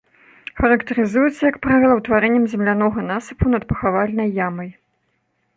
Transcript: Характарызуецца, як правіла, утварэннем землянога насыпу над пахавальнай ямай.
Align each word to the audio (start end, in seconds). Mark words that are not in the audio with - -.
Характарызуецца, 0.59 1.35
як 1.51 1.59
правіла, 1.67 1.99
утварэннем 2.01 2.45
землянога 2.53 2.99
насыпу 3.13 3.45
над 3.57 3.63
пахавальнай 3.73 4.29
ямай. 4.47 4.69